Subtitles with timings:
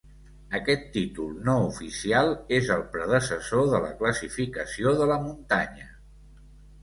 [0.59, 5.89] Aquest títol no oficial és el predecessor de la classificació de la muntanya.